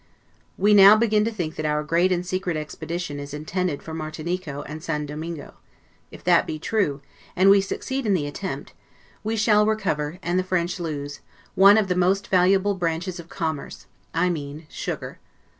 [0.57, 4.63] We now begin to think that our great and secret expedition is intended for Martinico
[4.65, 5.05] and St.
[5.05, 5.53] Domingo;
[6.09, 7.01] if that be true,
[7.35, 8.73] and we succeed in the attempt,
[9.23, 11.19] we shall recover, and the French lose,
[11.53, 15.19] one of the most valuable branches of commerce I mean sugar.